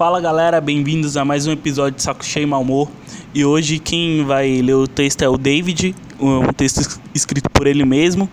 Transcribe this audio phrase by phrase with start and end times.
[0.00, 2.64] Fala galera, bem-vindos a mais um episódio de Saco Cheio Mal.
[3.34, 6.80] E hoje quem vai ler o texto é o David, um texto
[7.14, 8.26] escrito por ele mesmo.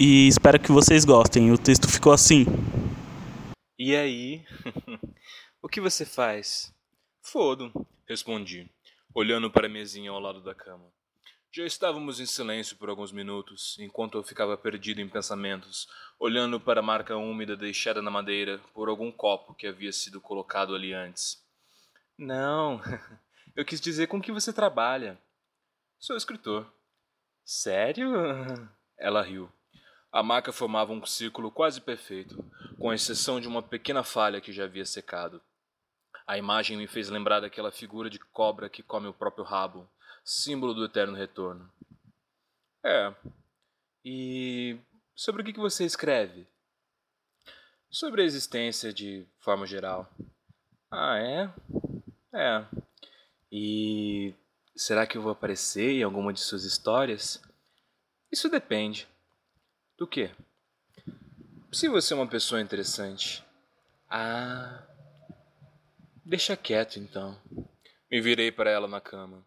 [0.00, 1.52] E espero que vocês gostem.
[1.52, 2.46] O texto ficou assim.
[3.78, 4.42] E aí?
[5.60, 6.74] o que você faz?
[7.20, 7.70] Fodo,
[8.08, 8.70] respondi,
[9.14, 10.86] olhando para a mesinha ao lado da cama.
[11.54, 15.86] Já estávamos em silêncio por alguns minutos, enquanto eu ficava perdido em pensamentos,
[16.18, 20.74] olhando para a marca úmida deixada na madeira por algum copo que havia sido colocado
[20.74, 21.44] ali antes.
[22.16, 22.80] Não,
[23.54, 25.20] eu quis dizer com que você trabalha.
[25.98, 26.72] Sou escritor.
[27.44, 28.10] Sério?
[28.96, 29.52] Ela riu.
[30.10, 32.42] A marca formava um círculo quase perfeito,
[32.78, 35.38] com exceção de uma pequena falha que já havia secado.
[36.26, 39.88] A imagem me fez lembrar daquela figura de cobra que come o próprio rabo,
[40.24, 41.70] símbolo do eterno retorno.
[42.84, 43.14] É.
[44.04, 44.78] E
[45.14, 46.46] sobre o que você escreve?
[47.90, 50.08] Sobre a existência de forma geral.
[50.90, 51.52] Ah, é?
[52.34, 52.66] É.
[53.50, 54.34] E
[54.74, 57.42] será que eu vou aparecer em alguma de suas histórias?
[58.30, 59.06] Isso depende.
[59.98, 60.30] Do quê?
[61.70, 63.44] Se você é uma pessoa interessante.
[64.08, 64.91] Ah.
[66.24, 67.36] Deixa quieto então.
[68.10, 69.44] Me virei para ela na cama.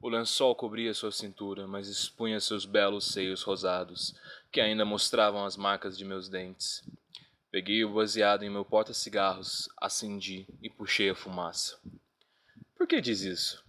[0.00, 4.14] O lençol cobria sua cintura, mas expunha seus belos seios rosados,
[4.50, 6.82] que ainda mostravam as marcas de meus dentes.
[7.50, 11.78] Peguei o baseado em meu porta-cigarros, acendi e puxei a fumaça.
[12.74, 13.64] Por que diz isso?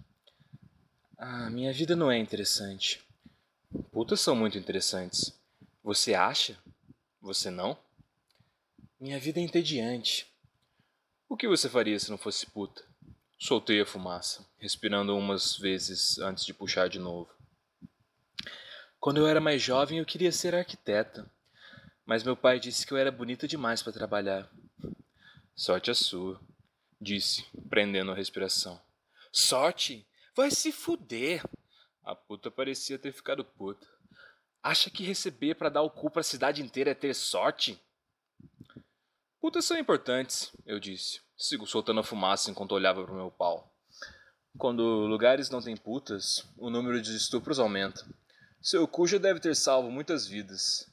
[1.18, 3.04] Ah, minha vida não é interessante.
[3.92, 5.38] Putas são muito interessantes.
[5.84, 6.58] Você acha?
[7.22, 7.78] Você não?
[9.00, 10.28] Minha vida é entediante.
[11.36, 12.82] O que você faria se não fosse puta?
[13.38, 17.30] Soltei a fumaça, respirando umas vezes antes de puxar de novo.
[19.02, 21.30] Quando eu era mais jovem, eu queria ser arquiteta.
[22.06, 24.50] Mas meu pai disse que eu era bonita demais para trabalhar.
[25.54, 26.40] Sorte a sua,
[27.02, 28.82] disse, prendendo a respiração.
[29.30, 30.08] Sorte?
[30.34, 31.44] Vai se fuder!
[32.02, 33.86] A puta parecia ter ficado puta.
[34.64, 37.78] Acha que receber para dar o cu pra cidade inteira é ter sorte?
[39.42, 41.25] Putas são importantes, eu disse.
[41.38, 43.72] Sigo soltando a fumaça enquanto olhava para o meu pau.
[44.58, 48.06] Quando lugares não têm putas, o número de estupros aumenta.
[48.62, 50.90] Seu cu já deve ter salvo muitas vidas.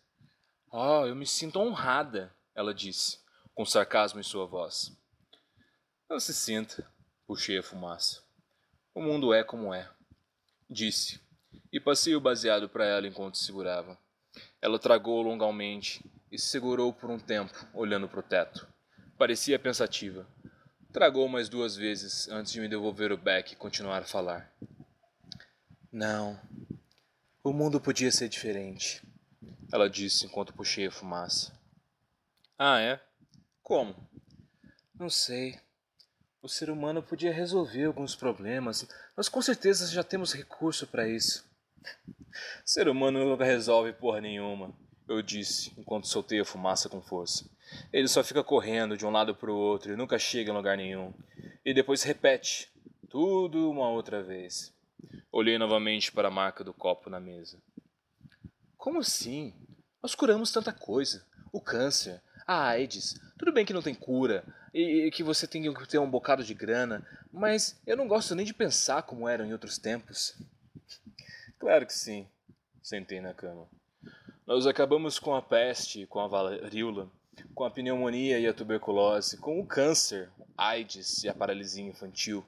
[0.71, 3.21] Oh, eu me sinto honrada, ela disse,
[3.55, 4.91] com sarcasmo em sua voz.
[6.11, 6.91] Não se sinta,
[7.27, 8.23] puxei a fumaça.
[8.95, 9.89] O mundo é como é,
[10.69, 11.21] disse,
[11.73, 13.97] e passei o baseado para ela enquanto segurava.
[14.61, 18.72] Ela tragou longamente e segurou por um tempo, olhando para o teto.
[19.23, 20.27] Parecia pensativa.
[20.93, 24.53] Tragou mais duas vezes antes de me devolver o beck e continuar a falar.
[25.93, 26.37] Não.
[27.41, 29.01] O mundo podia ser diferente.
[29.73, 31.57] Ela disse enquanto puxei a fumaça.
[32.59, 33.01] Ah, é?
[33.63, 33.95] Como?
[34.93, 35.57] Não sei.
[36.43, 38.89] O ser humano podia resolver alguns problemas.
[39.17, 41.49] Nós com certeza já temos recurso para isso.
[42.65, 44.75] Ser humano nunca resolve porra nenhuma,
[45.13, 47.49] eu disse enquanto soltei a fumaça com força.
[47.93, 50.77] Ele só fica correndo de um lado para o outro e nunca chega em lugar
[50.77, 51.13] nenhum.
[51.65, 52.71] E depois repete
[53.09, 54.73] tudo uma outra vez.
[55.31, 57.59] Olhei novamente para a marca do copo na mesa.
[58.77, 59.55] Como assim?
[60.03, 61.25] Nós curamos tanta coisa.
[61.53, 63.15] O câncer, a AIDS.
[63.39, 64.45] Tudo bem que não tem cura
[64.75, 68.47] e que você tem que ter um bocado de grana, mas eu não gosto nem
[68.47, 70.35] de pensar como eram em outros tempos.
[71.59, 72.27] Claro que sim.
[72.83, 73.69] Sentei na cama.
[74.45, 77.09] Nós acabamos com a peste, com a varíola,
[77.55, 82.45] com a pneumonia e a tuberculose, com o câncer, AIDS e a paralisia infantil.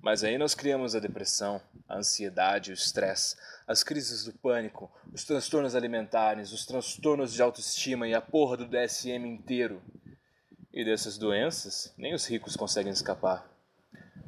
[0.00, 3.36] Mas aí nós criamos a depressão, a ansiedade, o estresse,
[3.66, 8.66] as crises do pânico, os transtornos alimentares, os transtornos de autoestima e a porra do
[8.66, 9.82] DSM inteiro.
[10.72, 13.46] E dessas doenças, nem os ricos conseguem escapar.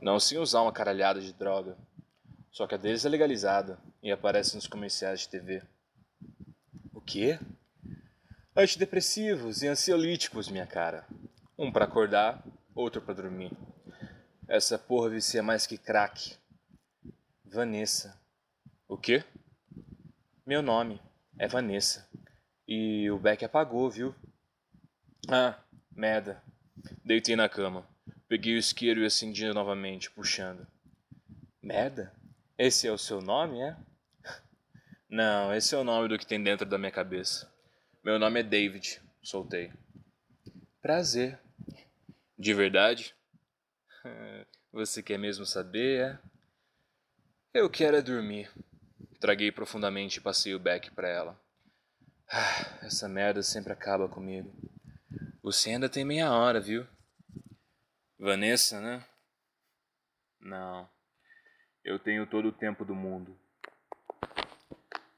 [0.02, 1.78] Não sem usar uma caralhada de droga.
[2.52, 5.62] Só que a deles é legalizada e aparece nos comerciais de TV.
[7.06, 7.38] Quê?
[8.56, 11.06] Antidepressivos e ansiolíticos, minha cara.
[11.58, 12.42] Um para acordar,
[12.74, 13.52] outro para dormir.
[14.48, 16.36] Essa porra vicia mais que crack.
[17.44, 18.18] Vanessa.
[18.88, 19.24] O quê?
[20.46, 21.00] Meu nome
[21.38, 22.08] é Vanessa.
[22.66, 24.14] E o Beck apagou, viu?
[25.28, 25.58] Ah,
[25.92, 26.42] merda.
[27.04, 27.86] Deitei na cama.
[28.28, 30.66] Peguei o isqueiro e acendi novamente, puxando.
[31.62, 32.12] Merda?
[32.58, 33.76] Esse é o seu nome, é?
[35.14, 37.48] Não, esse é o nome do que tem dentro da minha cabeça.
[38.02, 39.72] Meu nome é David, soltei.
[40.82, 41.38] Prazer.
[42.36, 43.14] De verdade?
[44.72, 46.18] Você quer mesmo saber, é?
[47.56, 48.50] Eu quero é dormir.
[49.20, 51.40] Traguei profundamente e passei o beck para ela.
[52.28, 54.52] Ah, essa merda sempre acaba comigo.
[55.44, 56.84] Você ainda tem meia hora, viu?
[58.18, 59.06] Vanessa, né?
[60.40, 60.90] Não.
[61.84, 63.38] Eu tenho todo o tempo do mundo.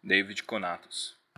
[0.07, 1.17] David Conatos.